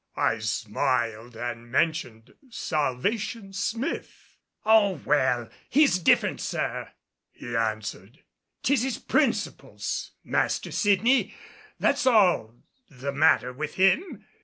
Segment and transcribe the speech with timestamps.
[0.17, 4.39] I smiled and mentioned Salvation Smith.
[4.65, 6.91] "Oh well, he's different, sir,"
[7.29, 8.23] he answered.
[8.63, 11.35] "'Tis his principles, Master Sydney.
[11.79, 12.55] That's all's
[12.89, 14.25] the matter with him.